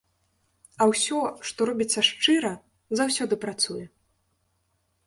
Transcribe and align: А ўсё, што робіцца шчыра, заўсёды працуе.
А 0.81 0.87
ўсё, 0.91 1.19
што 1.49 1.67
робіцца 1.71 1.99
шчыра, 2.09 2.53
заўсёды 3.03 3.35
працуе. 3.47 3.85